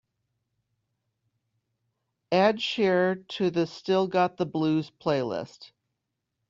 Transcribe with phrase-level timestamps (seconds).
[2.31, 5.73] Add Chér to the Still Got the Blues playlist